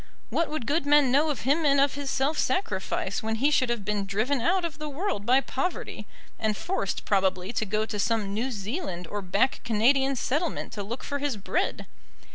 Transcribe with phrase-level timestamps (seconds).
[0.31, 3.69] What would good men know of him and of his self sacrifice when he should
[3.69, 6.07] have been driven out of the world by poverty,
[6.39, 11.03] and forced probably to go to some New Zealand or back Canadian settlement to look
[11.03, 11.85] for his bread?